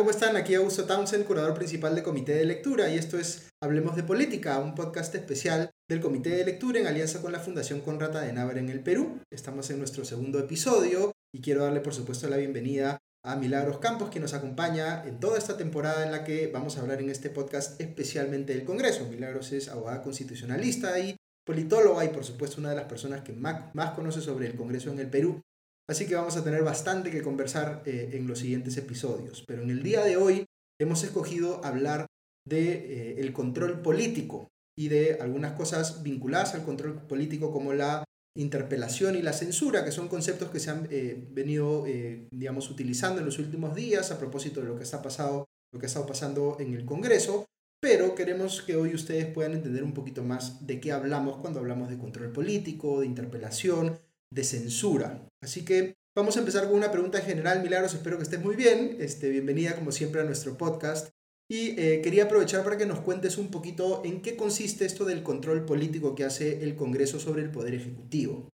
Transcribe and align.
¿cómo 0.00 0.12
están? 0.12 0.34
Aquí 0.34 0.54
Augusto 0.54 0.86
Townsend, 0.86 1.26
curador 1.26 1.52
principal 1.52 1.94
de 1.94 2.02
Comité 2.02 2.32
de 2.32 2.46
Lectura, 2.46 2.88
y 2.88 2.96
esto 2.96 3.18
es 3.18 3.50
Hablemos 3.62 3.96
de 3.96 4.02
Política, 4.02 4.58
un 4.58 4.74
podcast 4.74 5.14
especial 5.14 5.68
del 5.90 6.00
Comité 6.00 6.30
de 6.30 6.46
Lectura 6.46 6.80
en 6.80 6.86
alianza 6.86 7.20
con 7.20 7.32
la 7.32 7.38
Fundación 7.38 7.82
Conrad 7.82 8.16
Adenauer 8.16 8.56
en 8.56 8.70
el 8.70 8.80
Perú. 8.80 9.20
Estamos 9.30 9.68
en 9.68 9.76
nuestro 9.76 10.06
segundo 10.06 10.38
episodio 10.38 11.12
y 11.34 11.42
quiero 11.42 11.64
darle 11.64 11.80
por 11.80 11.92
supuesto 11.92 12.28
la 12.28 12.38
bienvenida 12.38 12.96
a 13.22 13.36
Milagros 13.36 13.76
Campos, 13.76 14.08
que 14.08 14.20
nos 14.20 14.32
acompaña 14.32 15.04
en 15.04 15.20
toda 15.20 15.36
esta 15.36 15.58
temporada 15.58 16.02
en 16.06 16.12
la 16.12 16.24
que 16.24 16.46
vamos 16.46 16.78
a 16.78 16.80
hablar 16.80 17.02
en 17.02 17.10
este 17.10 17.28
podcast 17.28 17.78
especialmente 17.78 18.54
del 18.54 18.64
Congreso. 18.64 19.04
Milagros 19.04 19.52
es 19.52 19.68
abogada 19.68 20.00
constitucionalista 20.00 20.98
y 20.98 21.14
politóloga 21.44 22.06
y 22.06 22.08
por 22.08 22.24
supuesto 22.24 22.58
una 22.58 22.70
de 22.70 22.76
las 22.76 22.86
personas 22.86 23.20
que 23.20 23.34
más 23.34 23.90
conoce 23.94 24.22
sobre 24.22 24.46
el 24.46 24.56
Congreso 24.56 24.90
en 24.90 24.98
el 24.98 25.10
Perú 25.10 25.42
Así 25.88 26.06
que 26.06 26.14
vamos 26.14 26.36
a 26.36 26.44
tener 26.44 26.62
bastante 26.62 27.10
que 27.10 27.22
conversar 27.22 27.82
eh, 27.84 28.10
en 28.12 28.26
los 28.26 28.38
siguientes 28.38 28.76
episodios. 28.76 29.44
Pero 29.46 29.62
en 29.62 29.70
el 29.70 29.82
día 29.82 30.04
de 30.04 30.16
hoy 30.16 30.46
hemos 30.80 31.02
escogido 31.02 31.64
hablar 31.64 32.06
de 32.48 32.72
eh, 32.72 33.20
el 33.20 33.32
control 33.32 33.80
político 33.82 34.48
y 34.78 34.88
de 34.88 35.18
algunas 35.20 35.52
cosas 35.52 36.02
vinculadas 36.02 36.54
al 36.54 36.64
control 36.64 37.06
político 37.06 37.52
como 37.52 37.72
la 37.72 38.04
interpelación 38.36 39.16
y 39.16 39.22
la 39.22 39.32
censura, 39.32 39.84
que 39.84 39.90
son 39.90 40.08
conceptos 40.08 40.50
que 40.50 40.60
se 40.60 40.70
han 40.70 40.86
eh, 40.90 41.26
venido, 41.32 41.84
digamos, 42.30 42.70
utilizando 42.70 43.18
en 43.18 43.26
los 43.26 43.40
últimos 43.40 43.74
días 43.74 44.12
a 44.12 44.18
propósito 44.18 44.60
de 44.60 44.68
lo 44.68 44.76
que 44.76 44.84
está 44.84 45.02
pasado, 45.02 45.46
lo 45.72 45.80
que 45.80 45.86
ha 45.86 45.88
estado 45.88 46.06
pasando 46.06 46.56
en 46.60 46.72
el 46.74 46.84
Congreso. 46.84 47.46
Pero 47.80 48.14
queremos 48.14 48.60
que 48.62 48.76
hoy 48.76 48.94
ustedes 48.94 49.26
puedan 49.26 49.54
entender 49.54 49.82
un 49.82 49.94
poquito 49.94 50.22
más 50.22 50.66
de 50.66 50.80
qué 50.80 50.92
hablamos 50.92 51.38
cuando 51.38 51.60
hablamos 51.60 51.88
de 51.88 51.98
control 51.98 52.30
político, 52.30 53.00
de 53.00 53.06
interpelación, 53.06 53.98
de 54.32 54.44
censura. 54.44 55.28
Así 55.42 55.64
que 55.64 55.94
vamos 56.16 56.36
a 56.36 56.40
empezar 56.40 56.66
con 56.66 56.76
una 56.76 56.92
pregunta 56.92 57.20
general, 57.20 57.62
Milagros, 57.62 57.94
espero 57.94 58.16
que 58.16 58.22
estés 58.22 58.40
muy 58.40 58.56
bien. 58.56 58.96
Este, 59.00 59.28
bienvenida 59.28 59.74
como 59.74 59.92
siempre 59.92 60.20
a 60.20 60.24
nuestro 60.24 60.56
podcast. 60.56 61.10
Y 61.48 61.80
eh, 61.80 62.00
quería 62.00 62.24
aprovechar 62.24 62.62
para 62.62 62.78
que 62.78 62.86
nos 62.86 63.00
cuentes 63.00 63.36
un 63.36 63.50
poquito 63.50 64.02
en 64.04 64.22
qué 64.22 64.36
consiste 64.36 64.84
esto 64.84 65.04
del 65.04 65.24
control 65.24 65.64
político 65.64 66.14
que 66.14 66.24
hace 66.24 66.62
el 66.62 66.76
Congreso 66.76 67.18
sobre 67.18 67.42
el 67.42 67.50
Poder 67.50 67.74
Ejecutivo. 67.74 68.48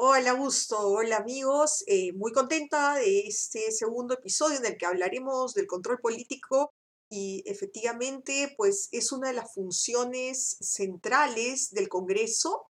Hola 0.00 0.30
Augusto, 0.30 0.78
hola 0.78 1.16
amigos, 1.16 1.82
eh, 1.88 2.12
muy 2.12 2.30
contenta 2.30 2.94
de 2.94 3.22
este 3.26 3.72
segundo 3.72 4.14
episodio 4.14 4.58
en 4.58 4.66
el 4.66 4.76
que 4.76 4.86
hablaremos 4.86 5.54
del 5.54 5.66
control 5.66 5.98
político 5.98 6.70
y 7.10 7.42
efectivamente 7.46 8.54
pues 8.56 8.88
es 8.92 9.10
una 9.10 9.30
de 9.30 9.34
las 9.34 9.52
funciones 9.52 10.56
centrales 10.60 11.70
del 11.70 11.88
Congreso 11.88 12.68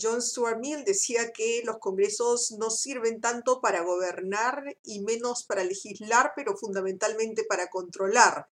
John 0.00 0.22
Stuart 0.22 0.58
Mill 0.60 0.84
decía 0.84 1.32
que 1.32 1.62
los 1.64 1.78
congresos 1.78 2.52
no 2.58 2.70
sirven 2.70 3.20
tanto 3.20 3.60
para 3.60 3.82
gobernar 3.82 4.62
y 4.84 5.00
menos 5.02 5.44
para 5.44 5.64
legislar, 5.64 6.32
pero 6.36 6.56
fundamentalmente 6.56 7.44
para 7.44 7.68
controlar. 7.68 8.48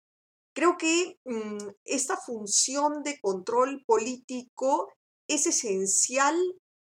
Creo 0.55 0.77
que 0.77 1.19
mm, 1.25 1.69
esta 1.83 2.15
función 2.15 3.03
de 3.03 3.19
control 3.19 3.83
político 3.85 4.93
es 5.27 5.47
esencial 5.47 6.35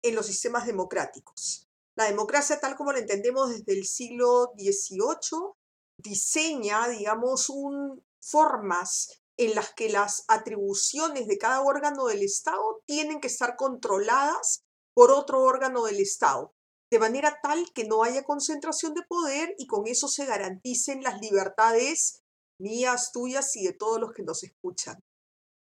en 0.02 0.16
los 0.16 0.28
sistemas 0.28 0.66
democráticos. 0.66 1.68
La 1.95 2.06
democracia, 2.06 2.59
tal 2.59 2.75
como 2.75 2.94
la 2.94 3.00
entendemos 3.00 3.50
desde 3.50 3.73
el 3.73 3.86
siglo 3.86 4.53
XVIII, 4.56 5.56
diseña, 5.98 6.88
digamos, 6.88 7.50
un, 7.50 8.03
formas 8.22 9.22
en 9.38 9.56
las 9.56 9.74
que 9.74 9.90
las 9.90 10.24
atribuciones 10.28 11.28
de 11.28 11.38
cada 11.38 11.62
órgano 11.62 12.06
del 12.06 12.24
Estado 12.24 12.82
tienen 12.86 13.22
que 13.22 13.28
estar 13.28 13.56
controladas 13.56 14.64
por 14.96 15.12
otro 15.12 15.44
órgano 15.44 15.84
del 15.86 16.00
Estado, 16.00 16.56
de 16.92 17.00
manera 17.00 17.40
tal 17.42 17.72
que 17.74 17.86
no 17.86 18.03
haya 18.03 18.24
concentración 18.24 18.94
de 18.96 19.03
poder 19.03 19.53
y 19.59 19.68
con 19.68 19.88
eso 19.88 20.08
se 20.08 20.26
garanticen 20.26 21.03
las 21.03 21.22
libertades 21.22 22.24
mías, 22.59 23.12
tuyas 23.12 23.56
y 23.56 23.64
de 23.64 23.74
todos 23.74 24.00
los 24.00 24.12
que 24.14 24.24
nos 24.24 24.44
escuchan. 24.44 25.00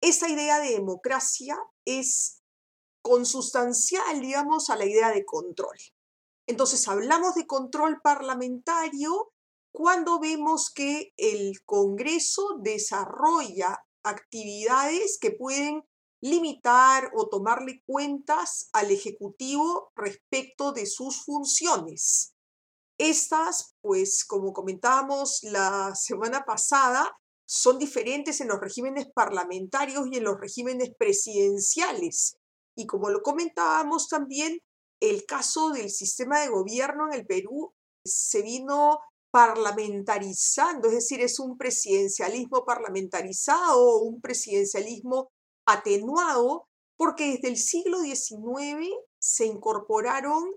Esa 0.01 0.29
idea 0.29 0.59
de 0.59 0.71
democracia 0.71 1.57
es 1.85 2.41
consustancial, 3.03 4.21
digamos, 4.21 4.69
a 4.69 4.77
la 4.77 4.85
idea 4.85 5.11
de 5.11 5.25
control. 5.25 5.77
Entonces, 6.47 6.87
hablamos 6.87 7.35
de 7.35 7.45
control 7.45 7.99
parlamentario 8.01 9.33
cuando 9.79 10.19
vemos 10.19 10.71
que 10.75 11.13
el 11.15 11.63
Congreso 11.63 12.57
desarrolla 12.61 13.81
actividades 14.03 15.17
que 15.17 15.31
pueden 15.31 15.85
limitar 16.21 17.09
o 17.15 17.29
tomarle 17.29 17.81
cuentas 17.85 18.67
al 18.73 18.91
Ejecutivo 18.91 19.93
respecto 19.95 20.73
de 20.73 20.85
sus 20.85 21.23
funciones. 21.23 22.33
Estas, 22.97 23.77
pues 23.79 24.25
como 24.25 24.51
comentábamos 24.51 25.43
la 25.43 25.95
semana 25.95 26.43
pasada, 26.43 27.09
son 27.47 27.79
diferentes 27.79 28.41
en 28.41 28.49
los 28.49 28.59
regímenes 28.59 29.07
parlamentarios 29.15 30.09
y 30.11 30.17
en 30.17 30.25
los 30.25 30.41
regímenes 30.41 30.89
presidenciales. 30.99 32.35
Y 32.75 32.85
como 32.85 33.09
lo 33.09 33.21
comentábamos 33.21 34.09
también, 34.09 34.59
el 34.99 35.25
caso 35.25 35.69
del 35.69 35.89
sistema 35.89 36.41
de 36.41 36.49
gobierno 36.49 37.07
en 37.07 37.13
el 37.13 37.25
Perú 37.25 37.73
se 38.03 38.41
vino 38.41 38.99
parlamentarizando, 39.31 40.87
es 40.87 40.95
decir, 40.95 41.21
es 41.21 41.39
un 41.39 41.57
presidencialismo 41.57 42.65
parlamentarizado 42.65 43.79
o 43.79 44.03
un 44.03 44.21
presidencialismo 44.21 45.29
atenuado, 45.65 46.67
porque 46.97 47.31
desde 47.31 47.49
el 47.49 47.57
siglo 47.57 47.99
XIX 47.99 48.89
se 49.19 49.45
incorporaron 49.45 50.51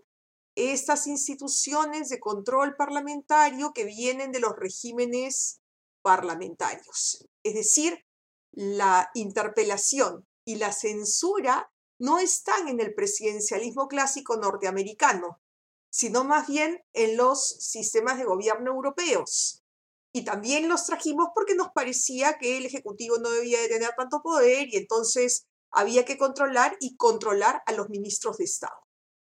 estas 0.55 1.07
instituciones 1.07 2.09
de 2.09 2.21
control 2.21 2.75
parlamentario 2.77 3.73
que 3.73 3.85
vienen 3.85 4.33
de 4.33 4.41
los 4.41 4.53
regímenes 4.57 5.61
parlamentarios. 6.03 7.27
Es 7.43 7.55
decir, 7.55 8.05
la 8.53 9.11
interpelación 9.15 10.27
y 10.45 10.57
la 10.57 10.73
censura 10.73 11.71
no 11.99 12.19
están 12.19 12.69
en 12.69 12.81
el 12.81 12.95
presidencialismo 12.95 13.87
clásico 13.87 14.37
norteamericano, 14.37 15.41
sino 15.93 16.25
más 16.25 16.47
bien 16.47 16.83
en 16.95 17.19
los 17.19 17.47
sistemas 17.47 18.17
de 18.17 18.25
gobierno 18.25 18.71
europeos. 18.71 19.63
Y 20.15 20.25
también 20.25 20.69
los 20.69 20.87
trajimos 20.87 21.29
porque 21.35 21.55
nos 21.55 21.69
parecía 21.75 22.39
que 22.39 22.57
el 22.57 22.67
Ejecutivo 22.67 23.19
no 23.19 23.31
debía 23.31 23.61
de 23.61 23.69
tener 23.69 23.91
tanto 23.97 24.23
poder 24.23 24.69
y 24.73 24.79
entonces 24.79 25.47
había 25.71 26.05
que 26.05 26.17
controlar 26.17 26.77
y 26.81 26.97
controlar 26.97 27.63
a 27.67 27.73
los 27.73 27.91
ministros 27.91 28.39
de 28.39 28.45
Estado. 28.45 28.77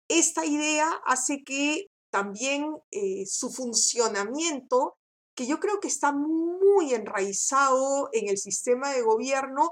Esta 0.07 0.45
idea 0.45 1.01
hace 1.05 1.43
que 1.43 1.87
también 2.11 2.75
eh, 2.91 3.25
su 3.25 3.51
funcionamiento, 3.51 4.97
que 5.35 5.47
yo 5.47 5.59
creo 5.59 5.79
que 5.79 5.87
está 5.87 6.11
muy 6.11 6.93
enraizado 6.93 8.09
en 8.11 8.29
el 8.29 8.37
sistema 8.37 8.91
de 8.91 9.01
gobierno, 9.01 9.71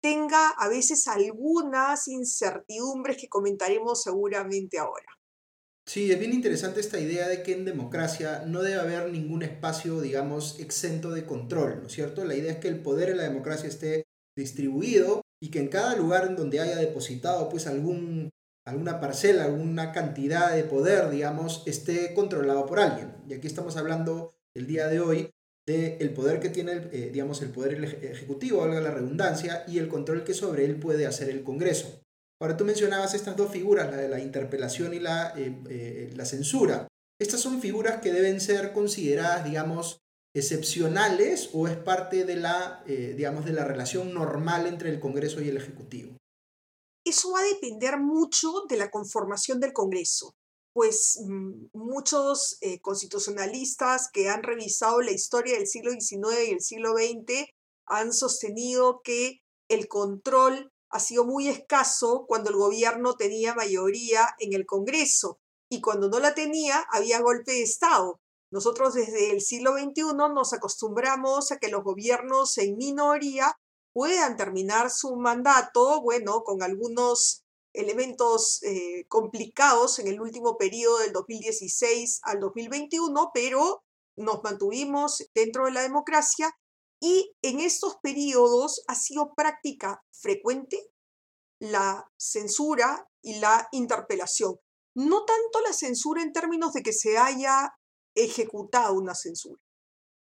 tenga 0.00 0.50
a 0.50 0.68
veces 0.68 1.08
algunas 1.08 2.06
incertidumbres 2.06 3.16
que 3.16 3.28
comentaremos 3.28 4.02
seguramente 4.02 4.78
ahora. 4.78 5.17
Sí, 5.88 6.12
es 6.12 6.18
bien 6.18 6.34
interesante 6.34 6.80
esta 6.80 7.00
idea 7.00 7.28
de 7.28 7.42
que 7.42 7.54
en 7.54 7.64
democracia 7.64 8.44
no 8.46 8.60
debe 8.60 8.78
haber 8.78 9.10
ningún 9.10 9.42
espacio, 9.42 10.02
digamos, 10.02 10.60
exento 10.60 11.12
de 11.12 11.24
control, 11.24 11.78
¿no 11.80 11.86
es 11.86 11.94
cierto? 11.94 12.26
La 12.26 12.34
idea 12.34 12.52
es 12.52 12.58
que 12.58 12.68
el 12.68 12.80
poder 12.80 13.08
en 13.08 13.16
la 13.16 13.22
democracia 13.22 13.70
esté 13.70 14.04
distribuido 14.36 15.22
y 15.40 15.50
que 15.50 15.60
en 15.60 15.68
cada 15.68 15.96
lugar 15.96 16.26
en 16.26 16.36
donde 16.36 16.60
haya 16.60 16.76
depositado 16.76 17.48
pues 17.48 17.66
algún, 17.66 18.28
alguna 18.66 19.00
parcela, 19.00 19.44
alguna 19.44 19.92
cantidad 19.92 20.54
de 20.54 20.64
poder, 20.64 21.08
digamos, 21.08 21.62
esté 21.64 22.12
controlado 22.12 22.66
por 22.66 22.80
alguien. 22.80 23.14
Y 23.26 23.32
aquí 23.32 23.46
estamos 23.46 23.78
hablando 23.78 24.34
el 24.54 24.66
día 24.66 24.88
de 24.88 25.00
hoy 25.00 25.30
del 25.66 25.96
el 26.00 26.12
poder 26.12 26.38
que 26.38 26.50
tiene, 26.50 26.88
eh, 26.92 27.08
digamos, 27.10 27.40
el 27.40 27.48
poder 27.48 27.82
ejecutivo, 28.02 28.58
valga 28.58 28.82
la 28.82 28.90
redundancia, 28.90 29.64
y 29.66 29.78
el 29.78 29.88
control 29.88 30.22
que 30.22 30.34
sobre 30.34 30.66
él 30.66 30.78
puede 30.78 31.06
hacer 31.06 31.30
el 31.30 31.42
Congreso. 31.42 32.02
Ahora 32.40 32.56
tú 32.56 32.64
mencionabas 32.64 33.14
estas 33.14 33.36
dos 33.36 33.50
figuras, 33.50 33.90
la 33.90 33.96
de 33.96 34.08
la 34.08 34.20
interpelación 34.20 34.94
y 34.94 35.00
la, 35.00 35.32
eh, 35.36 35.60
eh, 35.68 36.10
la 36.14 36.24
censura. 36.24 36.86
¿Estas 37.20 37.40
son 37.40 37.60
figuras 37.60 38.00
que 38.00 38.12
deben 38.12 38.40
ser 38.40 38.72
consideradas, 38.72 39.44
digamos, 39.44 39.98
excepcionales 40.36 41.50
o 41.52 41.66
es 41.66 41.76
parte 41.76 42.24
de 42.24 42.36
la, 42.36 42.84
eh, 42.86 43.14
digamos, 43.16 43.44
de 43.44 43.52
la 43.52 43.64
relación 43.64 44.14
normal 44.14 44.68
entre 44.68 44.90
el 44.90 45.00
Congreso 45.00 45.40
y 45.40 45.48
el 45.48 45.56
Ejecutivo? 45.56 46.16
Eso 47.04 47.32
va 47.32 47.40
a 47.40 47.44
depender 47.44 47.98
mucho 47.98 48.52
de 48.68 48.76
la 48.76 48.90
conformación 48.90 49.58
del 49.58 49.72
Congreso, 49.72 50.36
pues 50.72 51.18
mm, 51.26 51.70
muchos 51.72 52.60
constitucionalistas 52.82 54.10
que 54.12 54.28
han 54.28 54.44
revisado 54.44 55.00
la 55.00 55.10
historia 55.10 55.54
del 55.54 55.66
siglo 55.66 55.90
XIX 55.90 56.48
y 56.48 56.52
el 56.52 56.60
siglo 56.60 56.92
XX 56.92 57.48
han 57.86 58.12
sostenido 58.12 59.00
que 59.02 59.40
el 59.68 59.88
control 59.88 60.70
ha 60.90 61.00
sido 61.00 61.24
muy 61.24 61.48
escaso 61.48 62.24
cuando 62.26 62.50
el 62.50 62.56
gobierno 62.56 63.14
tenía 63.14 63.54
mayoría 63.54 64.34
en 64.38 64.52
el 64.54 64.66
Congreso 64.66 65.40
y 65.68 65.80
cuando 65.80 66.08
no 66.08 66.18
la 66.18 66.34
tenía 66.34 66.86
había 66.90 67.20
golpe 67.20 67.52
de 67.52 67.62
Estado. 67.62 68.20
Nosotros 68.50 68.94
desde 68.94 69.30
el 69.30 69.42
siglo 69.42 69.72
XXI 69.74 70.14
nos 70.32 70.52
acostumbramos 70.52 71.52
a 71.52 71.58
que 71.58 71.68
los 71.68 71.84
gobiernos 71.84 72.56
en 72.58 72.76
minoría 72.76 73.58
puedan 73.92 74.36
terminar 74.36 74.90
su 74.90 75.16
mandato, 75.16 76.00
bueno, 76.00 76.42
con 76.44 76.62
algunos 76.62 77.44
elementos 77.74 78.62
eh, 78.62 79.04
complicados 79.08 79.98
en 79.98 80.08
el 80.08 80.20
último 80.20 80.56
periodo 80.56 80.98
del 80.98 81.12
2016 81.12 82.20
al 82.22 82.40
2021, 82.40 83.30
pero 83.34 83.82
nos 84.16 84.42
mantuvimos 84.42 85.28
dentro 85.34 85.66
de 85.66 85.72
la 85.72 85.82
democracia 85.82 86.56
y 87.00 87.34
en 87.42 87.60
estos 87.60 87.96
periodos 88.02 88.82
ha 88.88 88.94
sido 88.94 89.34
práctica 89.34 90.02
frecuente 90.10 90.90
la 91.60 92.10
censura 92.16 93.08
y 93.22 93.38
la 93.40 93.68
interpelación. 93.72 94.56
No 94.94 95.24
tanto 95.24 95.60
la 95.60 95.72
censura 95.72 96.22
en 96.22 96.32
términos 96.32 96.72
de 96.72 96.82
que 96.82 96.92
se 96.92 97.18
haya 97.18 97.72
ejecutado 98.14 98.94
una 98.94 99.14
censura, 99.14 99.60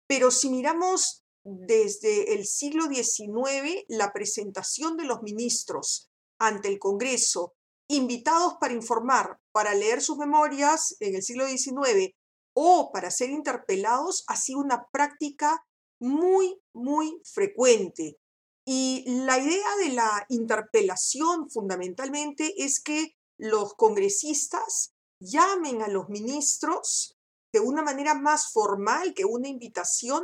pero 0.07 0.31
si 0.31 0.49
miramos 0.49 1.23
desde 1.43 2.33
el 2.33 2.45
siglo 2.45 2.87
XIX, 2.87 3.85
la 3.87 4.11
presentación 4.11 4.97
de 4.97 5.05
los 5.05 5.21
ministros 5.21 6.09
ante 6.39 6.67
el 6.67 6.79
Congreso, 6.79 7.53
invitados 7.89 8.55
para 8.59 8.73
informar, 8.73 9.39
para 9.53 9.73
leer 9.73 10.01
sus 10.01 10.17
memorias 10.17 10.97
en 10.99 11.15
el 11.15 11.23
siglo 11.23 11.47
XIX 11.47 12.13
o 12.53 12.91
para 12.91 13.11
ser 13.11 13.29
interpelados, 13.29 14.25
ha 14.27 14.35
sido 14.35 14.59
una 14.59 14.87
práctica 14.91 15.65
muy, 15.99 16.59
muy 16.73 17.21
frecuente. 17.23 18.17
Y 18.65 19.03
la 19.07 19.39
idea 19.39 19.75
de 19.83 19.93
la 19.93 20.25
interpelación 20.29 21.49
fundamentalmente 21.49 22.53
es 22.57 22.81
que 22.81 23.15
los 23.37 23.73
congresistas 23.75 24.93
llamen 25.19 25.81
a 25.81 25.87
los 25.87 26.09
ministros 26.09 27.17
de 27.53 27.59
una 27.59 27.81
manera 27.81 28.13
más 28.13 28.51
formal 28.51 29.13
que 29.13 29.25
una 29.25 29.47
invitación 29.47 30.23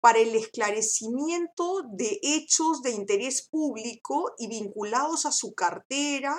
para 0.00 0.18
el 0.18 0.34
esclarecimiento 0.34 1.82
de 1.92 2.18
hechos 2.22 2.82
de 2.82 2.90
interés 2.90 3.48
público 3.48 4.32
y 4.38 4.48
vinculados 4.48 5.24
a 5.24 5.32
su 5.32 5.54
cartera 5.54 6.36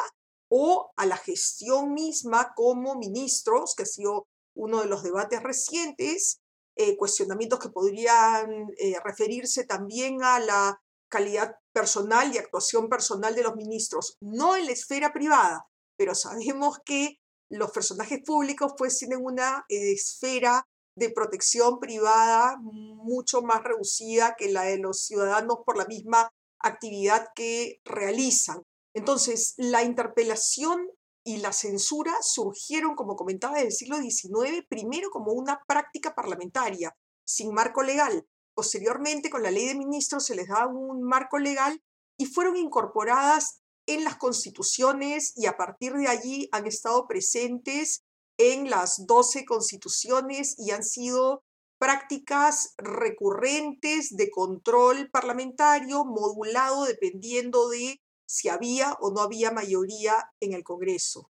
o 0.52 0.92
a 0.98 1.06
la 1.06 1.18
gestión 1.18 1.94
misma 1.94 2.54
como 2.56 2.96
ministros, 2.96 3.74
que 3.76 3.84
ha 3.84 3.88
sido 3.88 4.28
uno 4.56 4.82
de 4.82 4.88
los 4.88 5.04
debates 5.04 5.42
recientes, 5.42 6.42
eh, 6.76 6.98
cuestionamientos 6.98 7.60
que 7.60 7.70
podrían 7.70 8.68
eh, 8.78 8.96
referirse 9.04 9.66
también 9.66 10.24
a 10.24 10.40
la 10.40 10.82
calidad 11.10 11.56
personal 11.74 12.34
y 12.34 12.38
actuación 12.38 12.90
personal 12.90 13.36
de 13.36 13.44
los 13.44 13.56
ministros, 13.56 14.18
no 14.20 14.56
en 14.56 14.66
la 14.66 14.72
esfera 14.72 15.14
privada, 15.14 15.68
pero 15.98 16.16
sabemos 16.16 16.80
que 16.86 17.20
los 17.50 17.72
personajes 17.72 18.20
públicos 18.26 18.74
pues 18.78 18.98
tienen 18.98 19.20
una 19.24 19.66
eh, 19.70 19.94
esfera 19.94 20.66
de 20.98 21.10
protección 21.10 21.80
privada 21.80 22.58
mucho 22.62 23.42
más 23.42 23.64
reducida 23.64 24.36
que 24.38 24.52
la 24.52 24.64
de 24.64 24.78
los 24.78 25.02
ciudadanos 25.02 25.60
por 25.66 25.78
la 25.78 25.86
misma 25.86 26.30
actividad 26.60 27.28
que 27.36 27.80
realizan. 27.84 28.64
Entonces, 28.94 29.54
la 29.58 29.84
interpelación 29.84 30.90
y 31.26 31.38
la 31.38 31.52
censura 31.52 32.14
surgieron, 32.22 32.96
como 32.96 33.16
comentaba, 33.16 33.56
desde 33.56 33.68
el 33.68 33.74
siglo 33.74 33.98
XIX, 33.98 34.64
primero 34.70 35.10
como 35.10 35.34
una 35.34 35.60
práctica 35.68 36.14
parlamentaria, 36.14 36.96
sin 37.26 37.52
marco 37.52 37.82
legal. 37.82 38.28
Posteriormente, 38.54 39.32
con 39.32 39.42
la 39.42 39.52
ley 39.52 39.66
de 39.66 39.76
ministros 39.76 40.26
se 40.26 40.36
les 40.36 40.48
da 40.48 40.68
un 40.68 41.02
marco 41.02 41.40
legal 41.40 41.82
y 42.18 42.28
fueron 42.28 42.56
incorporadas 42.56 43.62
en 43.88 44.04
las 44.04 44.18
constituciones 44.18 45.34
y 45.36 45.48
a 45.48 45.58
partir 45.58 45.94
de 45.94 46.08
allí 46.08 46.48
han 46.52 46.68
estado 46.68 47.08
presentes 47.08 48.04
en 48.38 48.70
las 48.70 49.06
12 49.08 49.46
constituciones 49.46 50.56
y 50.60 50.72
han 50.72 50.84
sido 50.84 51.44
prácticas 51.80 52.74
recurrentes 52.78 54.16
de 54.16 54.30
control 54.30 55.10
parlamentario 55.12 56.06
modulado 56.06 56.86
dependiendo 56.86 57.68
de 57.70 58.00
si 58.28 58.50
había 58.50 58.94
o 59.00 59.12
no 59.12 59.22
había 59.22 59.52
mayoría 59.52 60.14
en 60.40 60.54
el 60.54 60.64
Congreso. 60.64 61.30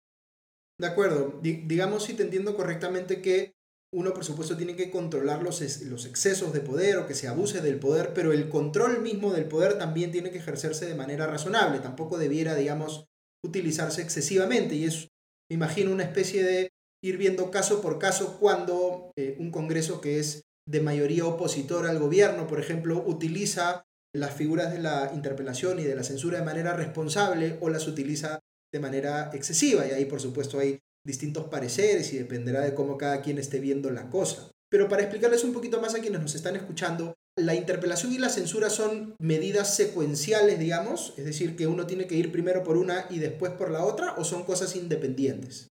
De 0.80 0.88
acuerdo, 0.88 1.40
digamos 1.42 2.04
si 2.04 2.14
te 2.14 2.24
entiendo 2.24 2.56
correctamente 2.56 3.22
que 3.22 3.54
uno 3.92 4.14
por 4.14 4.24
supuesto 4.24 4.56
tiene 4.56 4.76
que 4.76 4.92
controlar 4.92 5.42
los, 5.42 5.62
los 5.82 6.06
excesos 6.06 6.54
de 6.54 6.62
poder 6.62 6.98
o 6.98 7.08
que 7.08 7.16
se 7.16 7.28
abuse 7.28 7.62
del 7.62 7.80
poder, 7.80 8.14
pero 8.14 8.32
el 8.32 8.50
control 8.50 9.02
mismo 9.02 9.34
del 9.34 9.48
poder 9.48 9.78
también 9.78 10.12
tiene 10.12 10.32
que 10.32 10.38
ejercerse 10.38 10.86
de 10.86 10.96
manera 10.96 11.26
razonable, 11.28 11.80
tampoco 11.80 12.18
debiera, 12.18 12.56
digamos, 12.56 13.06
utilizarse 13.44 14.02
excesivamente 14.02 14.76
y 14.76 14.86
es, 14.86 15.08
me 15.50 15.56
imagino, 15.56 15.92
una 15.92 16.04
especie 16.04 16.44
de 16.44 16.70
ir 17.04 17.18
viendo 17.18 17.50
caso 17.50 17.82
por 17.82 17.98
caso 17.98 18.38
cuando 18.40 19.12
eh, 19.18 19.36
un 19.40 19.52
Congreso 19.52 20.02
que 20.02 20.20
es 20.20 20.44
de 20.68 20.82
mayoría 20.82 21.26
opositora 21.26 21.90
al 21.90 22.00
gobierno, 22.00 22.46
por 22.46 22.60
ejemplo, 22.60 23.04
utiliza 23.06 23.86
las 24.16 24.34
figuras 24.34 24.72
de 24.72 24.80
la 24.80 25.12
interpelación 25.14 25.80
y 25.80 25.84
de 25.84 25.96
la 25.96 26.04
censura 26.04 26.40
de 26.40 26.46
manera 26.46 26.74
responsable 26.74 27.58
o 27.62 27.70
las 27.70 27.88
utiliza 27.88 28.40
de 28.74 28.80
manera 28.80 29.32
excesiva. 29.34 29.86
Y 29.88 29.92
ahí, 29.92 30.06
por 30.06 30.22
supuesto, 30.22 30.60
hay 30.60 30.80
distintos 31.06 31.46
pareceres 31.46 32.14
y 32.14 32.18
dependerá 32.18 32.62
de 32.62 32.74
cómo 32.74 32.98
cada 32.98 33.22
quien 33.22 33.38
esté 33.38 33.60
viendo 33.60 33.90
la 33.90 34.10
cosa. 34.10 34.52
Pero 34.70 34.88
para 34.88 35.02
explicarles 35.02 35.44
un 35.44 35.54
poquito 35.54 35.82
más 35.82 35.96
a 35.96 36.00
quienes 36.00 36.22
nos 36.22 36.36
están 36.36 36.56
escuchando, 36.56 37.16
la 37.38 37.56
interpelación 37.56 38.14
y 38.14 38.18
la 38.18 38.30
censura 38.30 38.70
son 38.70 39.16
medidas 39.20 39.76
secuenciales, 39.76 40.60
digamos, 40.60 41.14
es 41.18 41.26
decir, 41.26 41.56
que 41.56 41.68
uno 41.68 41.88
tiene 41.88 42.06
que 42.06 42.16
ir 42.16 42.32
primero 42.32 42.64
por 42.64 42.78
una 42.78 43.08
y 43.10 43.20
después 43.20 43.54
por 43.54 43.72
la 43.72 43.86
otra, 43.86 44.14
o 44.18 44.24
son 44.24 44.44
cosas 44.44 44.76
independientes. 44.76 45.68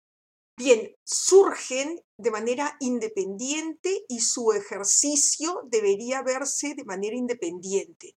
Bien, 0.59 0.93
surgen 1.05 2.01
de 2.19 2.31
manera 2.33 2.77
independiente 2.81 4.05
y 4.09 4.21
su 4.21 4.53
ejercicio 4.53 5.61
debería 5.71 6.23
verse 6.23 6.75
de 6.75 6.85
manera 6.85 7.15
independiente. 7.15 8.17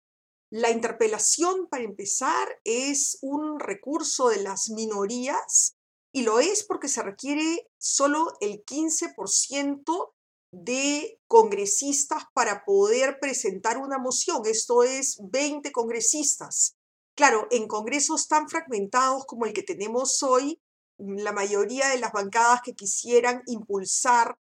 La 0.51 0.71
interpelación, 0.71 1.67
para 1.69 1.83
empezar, 1.83 2.47
es 2.63 3.19
un 3.21 3.59
recurso 3.59 4.29
de 4.29 4.41
las 4.41 4.69
minorías 4.69 5.75
y 6.11 6.23
lo 6.23 6.39
es 6.39 6.63
porque 6.63 6.87
se 6.87 7.03
requiere 7.03 7.69
solo 7.77 8.33
el 8.41 8.65
15% 8.65 10.13
de 10.51 11.19
congresistas 11.27 12.23
para 12.33 12.65
poder 12.65 13.19
presentar 13.19 13.77
una 13.77 13.99
moción. 13.99 14.41
Esto 14.45 14.81
es 14.81 15.19
20 15.21 15.71
congresistas. 15.71 16.75
Claro, 17.15 17.47
en 17.51 17.67
congresos 17.67 18.27
tan 18.27 18.49
fragmentados 18.49 19.25
como 19.25 19.45
el 19.45 19.53
que 19.53 19.61
tenemos 19.61 20.23
hoy, 20.23 20.59
la 20.97 21.31
mayoría 21.31 21.89
de 21.89 21.99
las 21.99 22.11
bancadas 22.11 22.61
que 22.63 22.73
quisieran 22.73 23.43
impulsar 23.45 24.35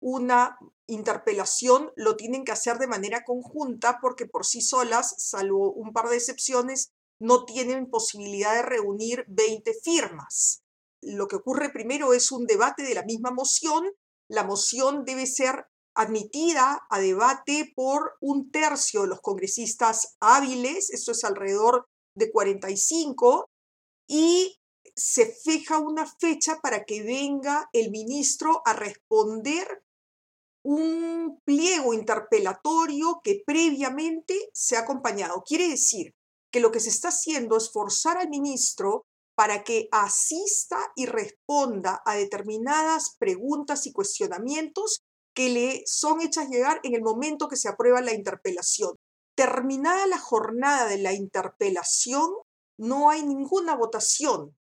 una 0.00 0.58
interpelación 0.86 1.92
lo 1.96 2.16
tienen 2.16 2.44
que 2.44 2.52
hacer 2.52 2.78
de 2.78 2.86
manera 2.86 3.24
conjunta 3.24 3.98
porque 4.00 4.26
por 4.26 4.44
sí 4.44 4.60
solas, 4.60 5.14
salvo 5.18 5.72
un 5.72 5.92
par 5.92 6.08
de 6.08 6.16
excepciones, 6.16 6.92
no 7.20 7.44
tienen 7.44 7.90
posibilidad 7.90 8.54
de 8.54 8.62
reunir 8.62 9.24
20 9.28 9.72
firmas. 9.82 10.62
Lo 11.02 11.28
que 11.28 11.36
ocurre 11.36 11.70
primero 11.70 12.12
es 12.12 12.32
un 12.32 12.46
debate 12.46 12.82
de 12.82 12.94
la 12.94 13.04
misma 13.04 13.30
moción. 13.30 13.84
La 14.28 14.44
moción 14.44 15.04
debe 15.04 15.26
ser 15.26 15.66
admitida 15.94 16.86
a 16.90 16.98
debate 16.98 17.72
por 17.74 18.16
un 18.20 18.50
tercio 18.50 19.02
de 19.02 19.08
los 19.08 19.20
congresistas 19.20 20.16
hábiles, 20.20 20.90
esto 20.90 21.12
es 21.12 21.24
alrededor 21.24 21.86
de 22.16 22.32
45, 22.32 23.48
y 24.08 24.58
se 24.96 25.26
fija 25.26 25.78
una 25.78 26.06
fecha 26.06 26.58
para 26.60 26.84
que 26.84 27.02
venga 27.02 27.68
el 27.72 27.90
ministro 27.90 28.62
a 28.64 28.72
responder 28.72 29.84
un 30.64 31.40
pliego 31.44 31.92
interpelatorio 31.94 33.20
que 33.22 33.42
previamente 33.46 34.34
se 34.52 34.76
ha 34.76 34.80
acompañado. 34.80 35.42
Quiere 35.46 35.68
decir 35.68 36.14
que 36.50 36.60
lo 36.60 36.72
que 36.72 36.80
se 36.80 36.88
está 36.88 37.08
haciendo 37.08 37.56
es 37.56 37.70
forzar 37.70 38.16
al 38.16 38.30
ministro 38.30 39.04
para 39.36 39.62
que 39.62 39.88
asista 39.92 40.78
y 40.96 41.06
responda 41.06 42.00
a 42.06 42.14
determinadas 42.14 43.16
preguntas 43.18 43.86
y 43.86 43.92
cuestionamientos 43.92 45.02
que 45.34 45.50
le 45.50 45.82
son 45.86 46.20
hechas 46.20 46.48
llegar 46.48 46.80
en 46.84 46.94
el 46.94 47.02
momento 47.02 47.48
que 47.48 47.56
se 47.56 47.68
aprueba 47.68 48.00
la 48.00 48.14
interpelación. 48.14 48.94
Terminada 49.36 50.06
la 50.06 50.18
jornada 50.18 50.86
de 50.86 50.98
la 50.98 51.12
interpelación, 51.12 52.30
no 52.78 53.10
hay 53.10 53.24
ninguna 53.24 53.74
votación 53.74 54.56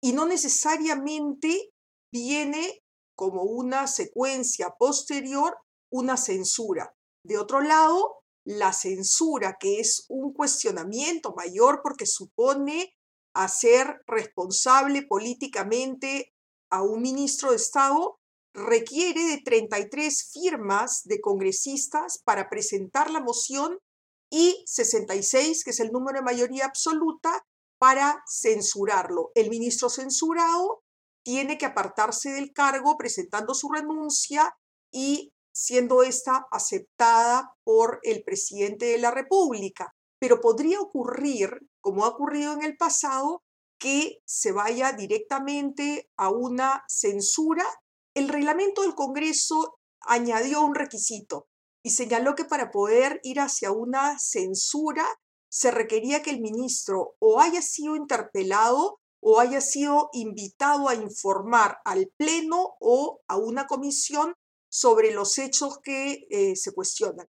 y 0.00 0.12
no 0.12 0.26
necesariamente 0.26 1.72
viene 2.12 2.80
como 3.18 3.42
una 3.42 3.88
secuencia 3.88 4.76
posterior 4.78 5.58
una 5.90 6.16
censura. 6.16 6.94
De 7.24 7.36
otro 7.36 7.60
lado, 7.60 8.22
la 8.44 8.72
censura, 8.72 9.56
que 9.58 9.80
es 9.80 10.06
un 10.08 10.32
cuestionamiento 10.32 11.34
mayor 11.34 11.80
porque 11.82 12.06
supone 12.06 12.94
hacer 13.34 14.02
responsable 14.06 15.02
políticamente 15.02 16.32
a 16.70 16.82
un 16.82 17.02
ministro 17.02 17.50
de 17.50 17.56
Estado, 17.56 18.20
requiere 18.54 19.24
de 19.24 19.42
33 19.44 20.30
firmas 20.32 21.02
de 21.04 21.20
congresistas 21.20 22.22
para 22.24 22.48
presentar 22.48 23.10
la 23.10 23.20
moción 23.20 23.78
y 24.30 24.62
66, 24.64 25.64
que 25.64 25.70
es 25.70 25.80
el 25.80 25.90
número 25.90 26.20
de 26.20 26.24
mayoría 26.24 26.66
absoluta, 26.66 27.44
para 27.80 28.22
censurarlo. 28.28 29.32
El 29.34 29.50
ministro 29.50 29.88
censurado 29.90 30.84
tiene 31.28 31.58
que 31.58 31.66
apartarse 31.66 32.30
del 32.30 32.54
cargo 32.54 32.96
presentando 32.96 33.52
su 33.52 33.68
renuncia 33.68 34.56
y 34.90 35.30
siendo 35.52 36.02
esta 36.02 36.46
aceptada 36.50 37.54
por 37.64 38.00
el 38.02 38.24
presidente 38.24 38.86
de 38.86 38.96
la 38.96 39.10
República. 39.10 39.94
Pero 40.18 40.40
podría 40.40 40.80
ocurrir, 40.80 41.50
como 41.82 42.06
ha 42.06 42.08
ocurrido 42.08 42.54
en 42.54 42.62
el 42.62 42.78
pasado, 42.78 43.42
que 43.78 44.22
se 44.24 44.52
vaya 44.52 44.92
directamente 44.92 46.08
a 46.16 46.30
una 46.30 46.82
censura. 46.88 47.66
El 48.14 48.30
reglamento 48.30 48.80
del 48.80 48.94
Congreso 48.94 49.80
añadió 50.00 50.62
un 50.62 50.74
requisito 50.74 51.46
y 51.82 51.90
señaló 51.90 52.36
que 52.36 52.46
para 52.46 52.70
poder 52.70 53.20
ir 53.22 53.40
hacia 53.40 53.70
una 53.70 54.18
censura 54.18 55.06
se 55.50 55.72
requería 55.72 56.22
que 56.22 56.30
el 56.30 56.40
ministro 56.40 57.16
o 57.18 57.38
haya 57.38 57.60
sido 57.60 57.96
interpelado 57.96 59.02
o 59.20 59.40
haya 59.40 59.60
sido 59.60 60.10
invitado 60.12 60.88
a 60.88 60.94
informar 60.94 61.78
al 61.84 62.10
Pleno 62.16 62.76
o 62.80 63.20
a 63.28 63.36
una 63.36 63.66
comisión 63.66 64.34
sobre 64.70 65.12
los 65.12 65.38
hechos 65.38 65.78
que 65.82 66.26
eh, 66.30 66.56
se 66.56 66.72
cuestionan. 66.72 67.26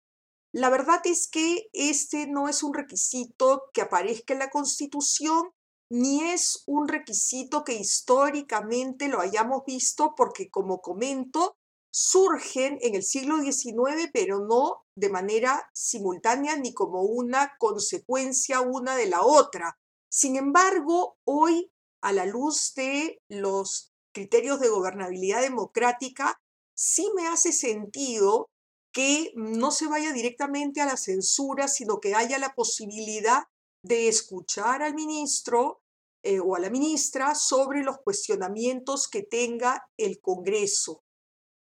La 0.52 0.70
verdad 0.70 1.00
es 1.04 1.28
que 1.28 1.68
este 1.72 2.26
no 2.26 2.48
es 2.48 2.62
un 2.62 2.74
requisito 2.74 3.64
que 3.72 3.82
aparezca 3.82 4.32
en 4.32 4.40
la 4.40 4.50
Constitución, 4.50 5.50
ni 5.90 6.22
es 6.22 6.62
un 6.66 6.88
requisito 6.88 7.64
que 7.64 7.74
históricamente 7.74 9.08
lo 9.08 9.20
hayamos 9.20 9.64
visto, 9.66 10.14
porque 10.16 10.50
como 10.50 10.80
comento, 10.80 11.56
surgen 11.90 12.78
en 12.82 12.94
el 12.94 13.02
siglo 13.02 13.38
XIX, 13.38 14.10
pero 14.12 14.40
no 14.40 14.84
de 14.94 15.10
manera 15.10 15.68
simultánea 15.72 16.56
ni 16.56 16.74
como 16.74 17.02
una 17.02 17.56
consecuencia 17.58 18.60
una 18.60 18.96
de 18.96 19.06
la 19.06 19.22
otra. 19.22 19.78
Sin 20.10 20.36
embargo, 20.36 21.16
hoy, 21.24 21.70
a 22.00 22.12
la 22.12 22.26
luz 22.26 22.74
de 22.74 23.20
los 23.28 23.92
criterios 24.12 24.60
de 24.60 24.68
gobernabilidad 24.68 25.42
democrática, 25.42 26.40
sí 26.74 27.08
me 27.14 27.26
hace 27.26 27.52
sentido 27.52 28.48
que 28.92 29.32
no 29.36 29.70
se 29.70 29.86
vaya 29.86 30.12
directamente 30.12 30.80
a 30.80 30.86
la 30.86 30.96
censura, 30.96 31.68
sino 31.68 32.00
que 32.00 32.14
haya 32.14 32.38
la 32.38 32.54
posibilidad 32.54 33.44
de 33.82 34.08
escuchar 34.08 34.82
al 34.82 34.94
ministro 34.94 35.80
eh, 36.22 36.40
o 36.40 36.56
a 36.56 36.58
la 36.58 36.70
ministra 36.70 37.34
sobre 37.34 37.82
los 37.82 37.98
cuestionamientos 37.98 39.08
que 39.08 39.22
tenga 39.22 39.88
el 39.96 40.20
Congreso. 40.20 41.02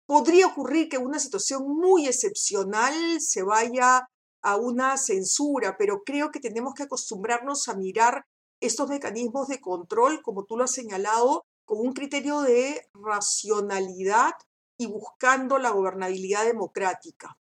Podría 0.07 0.47
ocurrir 0.47 0.89
que 0.89 0.97
una 0.97 1.19
situación 1.19 1.63
muy 1.67 2.07
excepcional 2.07 3.19
se 3.19 3.43
vaya 3.43 4.07
a 4.41 4.57
una 4.57 4.97
censura, 4.97 5.75
pero 5.77 6.03
creo 6.05 6.31
que 6.31 6.39
tenemos 6.39 6.73
que 6.73 6.83
acostumbrarnos 6.83 7.67
a 7.67 7.75
mirar 7.75 8.25
estos 8.59 8.89
mecanismos 8.89 9.47
de 9.47 9.59
control, 9.59 10.21
como 10.21 10.45
tú 10.45 10.57
lo 10.57 10.63
has 10.63 10.71
señalado, 10.71 11.45
con 11.65 11.79
un 11.79 11.93
criterio 11.93 12.41
de 12.41 12.81
racionalidad 12.93 14.33
y 14.77 14.87
buscando 14.87 15.59
la 15.59 15.69
gobernabilidad 15.71 16.45
democrática. 16.45 17.37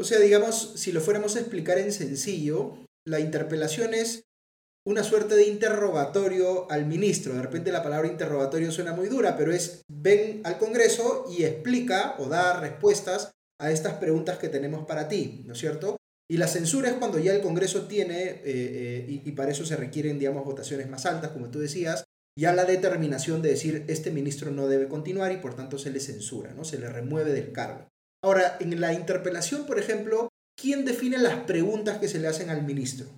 O 0.00 0.04
sea, 0.04 0.18
digamos, 0.20 0.74
si 0.76 0.92
lo 0.92 1.00
fuéramos 1.00 1.36
a 1.36 1.40
explicar 1.40 1.78
en 1.78 1.92
sencillo, 1.92 2.78
la 3.04 3.20
interpelación 3.20 3.94
es 3.94 4.24
una 4.86 5.04
suerte 5.04 5.34
de 5.34 5.46
interrogatorio 5.46 6.70
al 6.70 6.86
ministro. 6.86 7.34
De 7.34 7.42
repente 7.42 7.70
la 7.70 7.82
palabra 7.82 8.08
interrogatorio 8.08 8.72
suena 8.72 8.94
muy 8.94 9.08
dura, 9.08 9.36
pero 9.36 9.52
es 9.52 9.82
ven 9.88 10.40
al 10.44 10.56
Congreso 10.56 11.26
y 11.28 11.44
explica 11.44 12.16
o 12.18 12.28
da 12.28 12.58
respuestas 12.60 13.32
a 13.60 13.70
estas 13.70 13.94
preguntas 13.94 14.38
que 14.38 14.48
tenemos 14.48 14.86
para 14.86 15.08
ti, 15.08 15.42
¿no 15.44 15.52
es 15.52 15.58
cierto? 15.58 15.97
Y 16.30 16.36
la 16.36 16.46
censura 16.46 16.90
es 16.90 16.96
cuando 16.96 17.18
ya 17.18 17.32
el 17.32 17.40
Congreso 17.40 17.86
tiene, 17.86 18.22
eh, 18.22 18.42
eh, 18.44 19.22
y, 19.24 19.32
para 19.32 19.50
eso 19.50 19.64
se 19.64 19.76
requieren, 19.76 20.18
digamos, 20.18 20.44
votaciones 20.44 20.88
más 20.88 21.06
altas, 21.06 21.30
como 21.30 21.50
tú 21.50 21.58
decías, 21.58 22.04
ya 22.38 22.52
la 22.52 22.64
determinación 22.64 23.40
de 23.40 23.50
decir 23.50 23.84
este 23.88 24.10
ministro 24.10 24.50
no 24.50 24.68
debe 24.68 24.88
continuar 24.88 25.32
y 25.32 25.38
por 25.38 25.54
tanto 25.54 25.78
se 25.78 25.90
le 25.90 26.00
censura, 26.00 26.52
¿no? 26.52 26.64
se 26.64 26.78
le 26.78 26.88
remueve 26.88 27.32
del 27.32 27.52
cargo. 27.52 27.88
Ahora, 28.22 28.58
en 28.60 28.80
la 28.80 28.92
interpelación, 28.92 29.66
por 29.66 29.78
ejemplo, 29.78 30.28
¿quién 30.56 30.84
define 30.84 31.18
las 31.18 31.44
preguntas 31.44 31.98
que 31.98 32.08
se 32.08 32.18
le 32.18 32.28
hacen 32.28 32.50
al 32.50 32.62
ministro? 32.62 33.08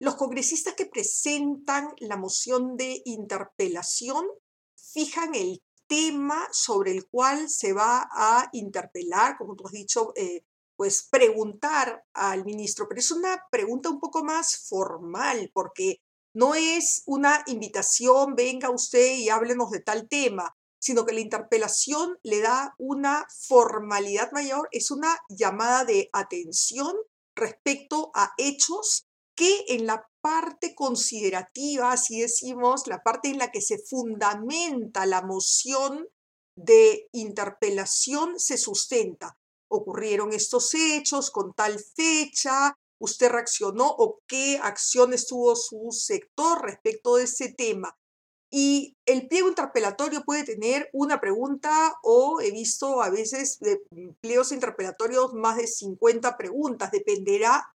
Los 0.00 0.16
congresistas 0.16 0.74
que 0.74 0.86
presentan 0.86 1.88
la 1.98 2.16
moción 2.16 2.76
de 2.76 3.02
interpelación 3.04 4.26
fijan 4.74 5.34
el 5.34 5.60
tema 5.88 6.46
sobre 6.52 6.92
el 6.92 7.06
cual 7.08 7.48
se 7.48 7.72
va 7.72 8.08
a 8.12 8.48
interpelar, 8.52 9.36
como 9.38 9.54
tú 9.54 9.66
has 9.66 9.72
dicho, 9.72 10.12
eh, 10.16 10.42
pues 10.78 11.08
preguntar 11.10 12.04
al 12.14 12.44
ministro, 12.44 12.86
pero 12.88 13.00
es 13.00 13.10
una 13.10 13.42
pregunta 13.50 13.90
un 13.90 13.98
poco 13.98 14.22
más 14.22 14.64
formal, 14.68 15.50
porque 15.52 15.96
no 16.32 16.54
es 16.54 17.02
una 17.04 17.42
invitación, 17.48 18.36
venga 18.36 18.70
usted 18.70 19.16
y 19.16 19.28
háblenos 19.28 19.72
de 19.72 19.80
tal 19.80 20.08
tema, 20.08 20.56
sino 20.80 21.04
que 21.04 21.14
la 21.14 21.20
interpelación 21.20 22.16
le 22.22 22.40
da 22.40 22.76
una 22.78 23.26
formalidad 23.48 24.30
mayor, 24.30 24.68
es 24.70 24.92
una 24.92 25.18
llamada 25.28 25.84
de 25.84 26.10
atención 26.12 26.94
respecto 27.34 28.12
a 28.14 28.30
hechos 28.38 29.08
que 29.34 29.64
en 29.70 29.84
la 29.84 30.08
parte 30.20 30.76
considerativa, 30.76 31.90
así 31.90 32.20
decimos, 32.20 32.86
la 32.86 33.02
parte 33.02 33.30
en 33.30 33.38
la 33.38 33.50
que 33.50 33.62
se 33.62 33.78
fundamenta 33.78 35.06
la 35.06 35.22
moción 35.22 36.06
de 36.56 37.08
interpelación 37.10 38.38
se 38.38 38.58
sustenta. 38.58 39.36
Ocurrieron 39.68 40.32
estos 40.32 40.74
hechos 40.74 41.30
con 41.30 41.52
tal 41.54 41.78
fecha, 41.78 42.76
usted 42.98 43.30
reaccionó 43.30 43.88
o 43.88 44.20
qué 44.26 44.58
acciones 44.62 45.26
tuvo 45.26 45.56
su 45.56 45.90
sector 45.92 46.62
respecto 46.62 47.16
de 47.16 47.24
ese 47.24 47.52
tema. 47.52 47.96
Y 48.50 48.96
el 49.04 49.28
pliego 49.28 49.48
interpelatorio 49.48 50.22
puede 50.24 50.44
tener 50.44 50.88
una 50.92 51.20
pregunta 51.20 51.98
o 52.02 52.40
he 52.40 52.50
visto 52.50 53.02
a 53.02 53.10
veces 53.10 53.58
de 53.60 53.82
pliegos 54.20 54.52
interpelatorios 54.52 55.34
más 55.34 55.58
de 55.58 55.66
50 55.66 56.36
preguntas. 56.38 56.90
Dependerá 56.90 57.74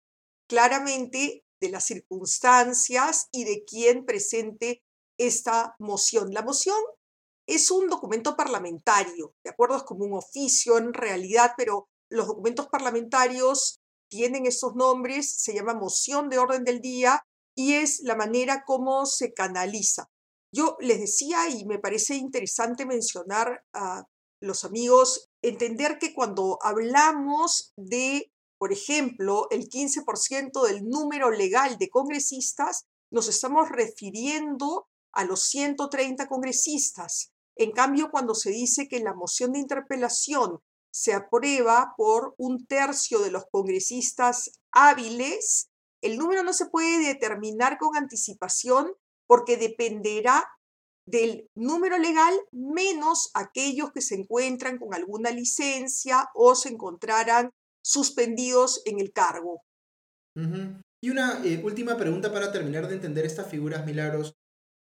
claramente 0.46 1.42
de 1.60 1.70
las 1.70 1.86
circunstancias 1.86 3.28
y 3.32 3.44
de 3.44 3.64
quién 3.64 4.04
presente 4.04 4.82
esta 5.18 5.74
moción. 5.78 6.32
La 6.32 6.42
moción 6.42 6.76
es 7.48 7.70
un 7.70 7.88
documento 7.88 8.36
parlamentario, 8.36 9.34
de 9.42 9.50
acuerdo, 9.50 9.76
es 9.76 9.82
como 9.82 10.04
un 10.04 10.12
oficio 10.12 10.76
en 10.76 10.92
realidad, 10.92 11.52
pero 11.56 11.88
los 12.10 12.26
documentos 12.26 12.68
parlamentarios 12.68 13.80
tienen 14.10 14.46
esos 14.46 14.74
nombres, 14.74 15.34
se 15.40 15.54
llama 15.54 15.74
moción 15.74 16.28
de 16.28 16.38
orden 16.38 16.64
del 16.64 16.80
día 16.80 17.22
y 17.56 17.74
es 17.74 18.00
la 18.00 18.16
manera 18.16 18.64
como 18.66 19.06
se 19.06 19.32
canaliza. 19.32 20.08
Yo 20.54 20.76
les 20.80 21.00
decía, 21.00 21.48
y 21.48 21.64
me 21.64 21.78
parece 21.78 22.16
interesante 22.16 22.84
mencionar 22.84 23.64
a 23.72 24.04
los 24.42 24.64
amigos, 24.64 25.28
entender 25.42 25.98
que 25.98 26.14
cuando 26.14 26.58
hablamos 26.62 27.72
de, 27.76 28.30
por 28.58 28.72
ejemplo, 28.72 29.48
el 29.50 29.68
15% 29.68 30.66
del 30.66 30.86
número 30.86 31.30
legal 31.30 31.78
de 31.78 31.88
congresistas, 31.88 32.84
nos 33.10 33.28
estamos 33.28 33.70
refiriendo 33.70 34.86
a 35.14 35.24
los 35.24 35.42
130 35.44 36.28
congresistas. 36.28 37.32
En 37.58 37.72
cambio, 37.72 38.10
cuando 38.10 38.34
se 38.34 38.50
dice 38.50 38.86
que 38.88 39.00
la 39.00 39.14
moción 39.14 39.52
de 39.52 39.58
interpelación 39.58 40.60
se 40.90 41.12
aprueba 41.12 41.92
por 41.96 42.34
un 42.38 42.66
tercio 42.66 43.18
de 43.18 43.32
los 43.32 43.44
congresistas 43.50 44.60
hábiles, 44.70 45.68
el 46.00 46.18
número 46.18 46.44
no 46.44 46.52
se 46.52 46.66
puede 46.66 47.04
determinar 47.04 47.76
con 47.78 47.96
anticipación 47.96 48.92
porque 49.26 49.56
dependerá 49.56 50.44
del 51.04 51.48
número 51.54 51.98
legal 51.98 52.34
menos 52.52 53.30
aquellos 53.34 53.90
que 53.92 54.02
se 54.02 54.14
encuentran 54.14 54.78
con 54.78 54.94
alguna 54.94 55.30
licencia 55.30 56.28
o 56.34 56.54
se 56.54 56.68
encontraran 56.68 57.50
suspendidos 57.82 58.82
en 58.84 59.00
el 59.00 59.12
cargo. 59.12 59.62
Y 61.02 61.10
una 61.10 61.44
eh, 61.44 61.60
última 61.64 61.96
pregunta 61.96 62.32
para 62.32 62.52
terminar 62.52 62.86
de 62.86 62.94
entender 62.94 63.24
estas 63.24 63.50
figuras 63.50 63.84
milagros. 63.84 64.36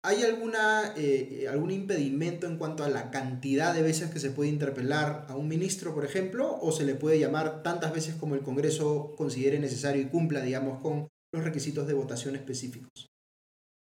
¿Hay 0.08 0.22
alguna, 0.22 0.94
eh, 0.96 1.48
algún 1.50 1.72
impedimento 1.72 2.46
en 2.46 2.60
cuanto 2.60 2.84
a 2.84 2.90
la 2.90 3.10
cantidad 3.10 3.74
de 3.74 3.82
veces 3.82 4.12
que 4.12 4.20
se 4.20 4.30
puede 4.30 4.52
interpelar 4.52 5.26
a 5.28 5.36
un 5.36 5.48
ministro, 5.48 5.96
por 5.96 6.06
ejemplo, 6.06 6.60
o 6.62 6.72
se 6.72 6.86
le 6.86 6.94
puede 6.94 7.18
llamar 7.18 7.64
tantas 7.64 7.92
veces 7.92 8.14
como 8.14 8.36
el 8.36 8.44
Congreso 8.44 9.16
considere 9.18 9.58
necesario 9.58 10.04
y 10.04 10.10
cumpla, 10.10 10.42
digamos, 10.42 10.80
con 10.80 11.08
los 11.34 11.44
requisitos 11.44 11.88
de 11.88 11.96
votación 11.96 12.36
específicos? 12.36 13.08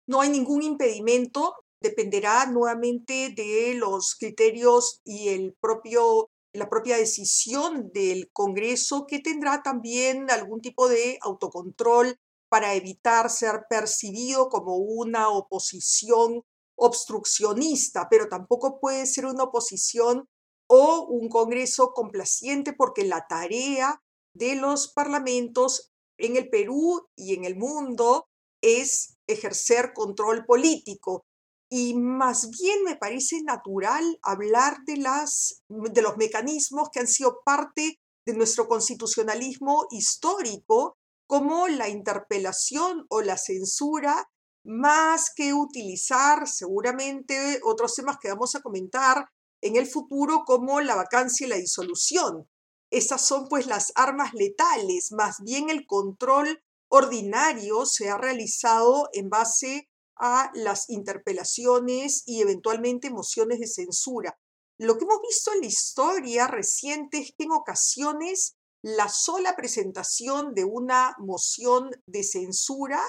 No 0.07 0.21
hay 0.21 0.29
ningún 0.29 0.63
impedimento, 0.63 1.55
dependerá 1.81 2.47
nuevamente 2.47 3.35
de 3.37 3.75
los 3.75 4.15
criterios 4.15 5.01
y 5.05 5.31
el 5.31 5.57
propio, 5.61 6.29
la 6.55 6.71
propia 6.71 6.99
decisión 6.99 7.91
del 7.93 8.31
Congreso, 8.33 9.07
que 9.09 9.19
tendrá 9.19 9.65
también 9.65 10.31
algún 10.31 10.61
tipo 10.61 10.89
de 10.89 11.19
autocontrol 11.21 12.17
para 12.53 12.75
evitar 12.75 13.31
ser 13.31 13.65
percibido 13.71 14.51
como 14.51 14.77
una 14.77 15.31
oposición 15.31 16.43
obstruccionista, 16.77 18.09
pero 18.11 18.29
tampoco 18.29 18.79
puede 18.79 19.07
ser 19.07 19.25
una 19.25 19.45
oposición 19.45 20.29
o 20.69 21.07
un 21.09 21.31
Congreso 21.31 21.95
complaciente 21.95 22.75
porque 22.75 23.05
la 23.05 23.27
tarea 23.27 24.03
de 24.35 24.57
los 24.57 24.93
parlamentos 24.93 25.95
en 26.19 26.37
el 26.37 26.51
Perú 26.51 27.09
y 27.17 27.33
en 27.33 27.47
el 27.47 27.57
mundo 27.57 28.27
es 28.63 29.17
ejercer 29.27 29.95
control 29.95 30.45
político. 30.45 31.25
Y 31.71 31.95
más 31.95 32.51
bien 32.51 32.85
me 32.85 32.97
parece 32.97 33.41
natural 33.43 34.19
hablar 34.21 34.77
de, 34.85 34.99
las, 34.99 35.63
de 35.71 36.03
los 36.03 36.19
mecanismos 36.19 36.91
que 36.93 37.01
han 37.01 37.09
sido 37.09 37.41
parte 37.47 37.99
de 38.27 38.35
nuestro 38.35 38.69
constitucionalismo 38.69 39.87
histórico 39.91 40.99
como 41.33 41.67
la 41.67 41.89
interpelación 41.89 43.07
o 43.09 43.23
la 43.23 43.39
censura, 43.39 44.31
más 44.65 45.33
que 45.35 45.55
utilizar 45.55 46.47
seguramente 46.47 47.59
otros 47.65 47.95
temas 47.95 48.19
que 48.21 48.29
vamos 48.29 48.55
a 48.55 48.61
comentar, 48.61 49.31
en 49.63 49.77
el 49.77 49.87
futuro 49.87 50.43
como 50.45 50.83
la 50.83 50.95
vacancia 50.95 51.47
y 51.47 51.49
la 51.49 51.57
disolución. 51.57 52.51
Estas 52.91 53.27
son 53.27 53.49
pues 53.49 53.67
las 53.67 53.93
armas 53.95 54.35
letales, 54.35 55.11
más 55.13 55.37
bien 55.43 55.71
el 55.71 55.87
control 55.87 56.63
ordinario 56.91 57.87
se 57.87 58.11
ha 58.11 58.19
realizado 58.19 59.09
en 59.15 59.31
base 59.31 59.89
a 60.17 60.51
las 60.53 60.91
interpelaciones 60.91 62.25
y 62.27 62.43
eventualmente 62.43 63.09
mociones 63.09 63.59
de 63.59 63.69
censura. 63.69 64.39
Lo 64.77 64.99
que 64.99 65.05
hemos 65.05 65.23
visto 65.23 65.51
en 65.55 65.61
la 65.61 65.67
historia 65.67 66.47
reciente 66.47 67.21
es 67.21 67.33
que 67.35 67.45
en 67.45 67.53
ocasiones 67.53 68.55
la 68.83 69.09
sola 69.09 69.55
presentación 69.55 70.55
de 70.55 70.65
una 70.65 71.15
moción 71.19 71.91
de 72.07 72.25
censura 72.25 73.01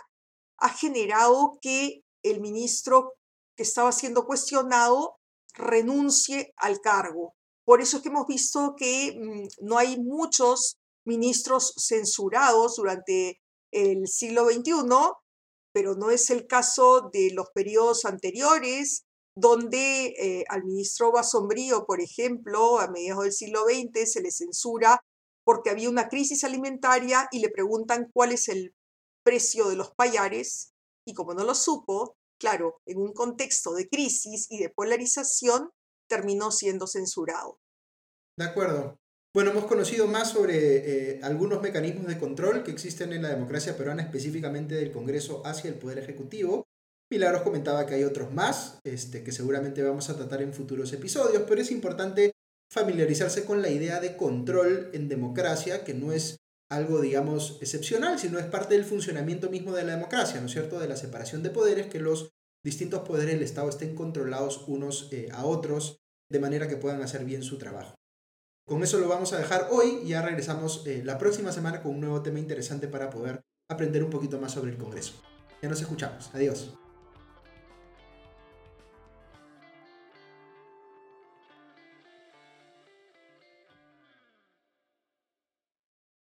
ha 0.58 0.70
generado 0.70 1.58
que 1.62 2.02
el 2.24 2.42
ministro 2.42 3.14
que 3.58 3.64
estaba 3.64 3.92
siendo 3.92 4.26
cuestionado 4.26 5.18
renuncie 5.54 6.54
al 6.58 6.80
cargo. 6.80 7.34
Por 7.66 7.82
eso 7.82 7.98
es 7.98 8.04
que 8.04 8.10
hemos 8.10 8.28
visto 8.28 8.76
que 8.78 9.16
mm, 9.18 9.66
no 9.66 9.78
hay 9.78 10.00
muchos 10.00 10.78
ministros 11.06 11.74
censurados 11.78 12.76
durante 12.76 13.42
el 13.72 14.08
siglo 14.08 14.46
XXI, 14.46 14.74
pero 15.74 15.96
no 15.96 16.12
es 16.12 16.30
el 16.30 16.46
caso 16.46 17.10
de 17.12 17.32
los 17.34 17.48
periodos 17.54 18.06
anteriores, 18.06 19.04
donde 19.36 20.14
eh, 20.20 20.46
al 20.50 20.64
ministro 20.64 21.12
Basombrío, 21.12 21.86
por 21.86 22.00
ejemplo, 22.00 22.80
a 22.80 22.88
mediados 22.90 23.24
del 23.24 23.34
siglo 23.34 23.64
XX 23.64 24.12
se 24.12 24.22
le 24.22 24.32
censura 24.32 25.02
porque 25.46 25.70
había 25.70 25.90
una 25.90 26.10
crisis 26.10 26.44
alimentaria 26.44 27.28
y 27.32 27.40
le 27.40 27.50
preguntan 27.50 28.10
cuál 28.14 28.32
es 28.32 28.50
el 28.50 28.74
precio 29.24 29.70
de 29.70 29.76
los 29.76 29.92
payares 29.96 30.74
y 31.06 31.14
como 31.14 31.34
no 31.34 31.44
lo 31.44 31.56
supo, 31.56 32.16
claro, 32.40 32.82
en 32.86 32.98
un 32.98 33.14
contexto 33.14 33.74
de 33.74 33.88
crisis 33.90 34.48
y 34.50 34.60
de 34.60 34.70
polarización, 34.70 35.70
terminó 36.10 36.52
siendo 36.52 36.88
censurado. 36.88 37.60
De 38.38 38.46
acuerdo. 38.46 38.98
Bueno, 39.36 39.50
hemos 39.50 39.66
conocido 39.66 40.08
más 40.08 40.30
sobre 40.30 41.16
eh, 41.16 41.20
algunos 41.24 41.62
mecanismos 41.62 42.06
de 42.06 42.20
control 42.20 42.64
que 42.64 42.72
existen 42.72 43.14
en 43.14 43.24
la 43.24 43.30
democracia 43.30 43.76
peruana, 43.76 44.04
específicamente 44.04 44.76
del 44.76 44.92
Congreso 44.92 45.42
hacia 45.44 45.70
el 45.70 45.80
Poder 45.80 45.98
Ejecutivo. 45.98 46.68
Milagros 47.12 47.42
comentaba 47.42 47.86
que 47.86 47.96
hay 47.96 48.04
otros 48.04 48.32
más, 48.32 48.80
este, 48.84 49.24
que 49.24 49.32
seguramente 49.32 49.82
vamos 49.82 50.10
a 50.10 50.16
tratar 50.16 50.42
en 50.44 50.54
futuros 50.54 50.94
episodios, 50.94 51.44
pero 51.48 51.62
es 51.62 51.72
importante 51.72 52.34
familiarizarse 52.74 53.46
con 53.46 53.62
la 53.62 53.70
idea 53.70 54.00
de 54.00 54.18
control 54.18 54.90
en 54.94 55.08
democracia, 55.08 55.84
que 55.84 55.94
no 55.94 56.12
es 56.12 56.40
algo, 56.72 57.02
digamos, 57.02 57.60
excepcional, 57.62 58.18
sino 58.18 58.40
es 58.40 58.46
parte 58.46 58.74
del 58.74 58.84
funcionamiento 58.84 59.52
mismo 59.52 59.74
de 59.74 59.84
la 59.84 59.94
democracia, 59.94 60.40
¿no 60.42 60.48
es 60.48 60.54
cierto? 60.54 60.80
De 60.80 60.88
la 60.88 60.98
separación 60.98 61.44
de 61.44 61.52
poderes, 61.52 61.86
que 61.86 62.00
los 62.00 62.32
distintos 62.66 63.02
poderes 63.02 63.36
del 63.36 63.44
Estado 63.44 63.70
estén 63.70 63.94
controlados 63.94 64.64
unos 64.68 65.10
eh, 65.12 65.30
a 65.32 65.46
otros 65.46 66.00
de 66.32 66.40
manera 66.40 66.68
que 66.68 66.78
puedan 66.78 67.04
hacer 67.04 67.26
bien 67.26 67.44
su 67.44 67.60
trabajo. 67.60 67.94
Con 68.68 68.82
eso 68.82 68.98
lo 68.98 69.08
vamos 69.08 69.34
a 69.34 69.38
dejar 69.38 69.68
hoy 69.70 70.00
y 70.04 70.10
ya 70.10 70.24
regresamos 70.24 70.84
eh, 70.88 71.04
la 71.06 71.20
próxima 71.20 71.52
semana 71.52 71.84
con 71.84 71.94
un 71.94 72.02
nuevo 72.02 72.24
tema 72.24 72.40
interesante 72.40 72.88
para 72.88 73.12
poder 73.12 73.42
aprender 73.70 74.04
un 74.04 74.10
poquito 74.10 74.40
más 74.40 74.54
sobre 74.54 74.72
el 74.72 74.78
Congreso. 74.78 75.14
Ya 75.62 75.70
nos 75.70 75.80
escuchamos. 75.80 76.32
Adiós. 76.34 76.74